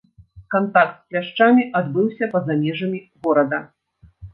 Кантакт 0.53 0.95
з 0.97 1.03
кляшчамі 1.11 1.67
адбыўся 1.83 2.33
па-за 2.35 2.53
межамі 2.67 3.07
горада. 3.23 3.67